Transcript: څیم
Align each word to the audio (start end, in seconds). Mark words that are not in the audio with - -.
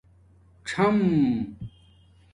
څیم 0.69 0.99